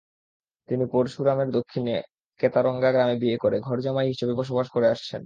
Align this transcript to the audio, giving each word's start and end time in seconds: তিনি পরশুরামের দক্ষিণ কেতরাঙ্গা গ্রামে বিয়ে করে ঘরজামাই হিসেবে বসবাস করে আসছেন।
তিনি 0.69 0.83
পরশুরামের 0.91 1.49
দক্ষিণ 1.51 1.85
কেতরাঙ্গা 2.39 2.89
গ্রামে 2.91 3.15
বিয়ে 3.17 3.37
করে 3.37 3.57
ঘরজামাই 3.59 4.07
হিসেবে 4.07 4.33
বসবাস 4.33 4.67
করে 4.69 4.87
আসছেন। 4.87 5.19